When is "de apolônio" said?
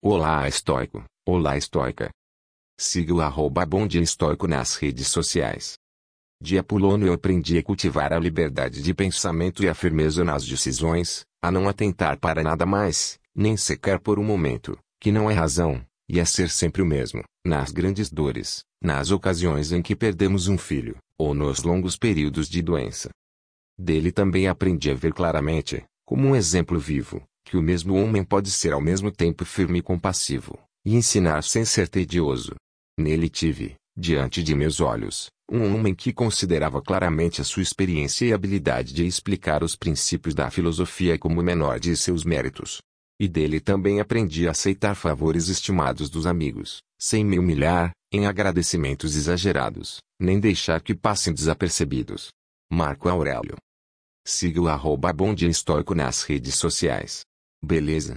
6.40-7.08